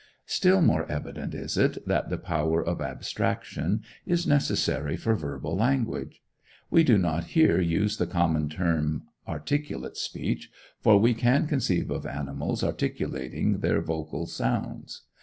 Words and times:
Still 0.25 0.63
more 0.63 0.91
evident 0.91 1.35
is 1.35 1.59
it 1.59 1.77
that 1.87 2.09
the 2.09 2.17
power 2.17 2.59
of 2.65 2.81
abstraction 2.81 3.83
is 4.03 4.25
necessary 4.25 4.97
for 4.97 5.13
verbal 5.15 5.55
language. 5.55 6.23
We 6.71 6.83
do 6.83 6.97
not 6.97 7.25
here 7.37 7.61
use 7.61 7.97
the 7.97 8.07
common 8.07 8.49
term 8.49 9.03
"articulate 9.27 9.97
speech," 9.97 10.49
for 10.81 10.97
we 10.99 11.13
can 11.13 11.45
conceive 11.45 11.91
of 11.91 12.07
animals 12.07 12.63
articulating 12.63 13.59
their 13.59 13.79
vocal 13.79 14.25
sounds. 14.25 15.03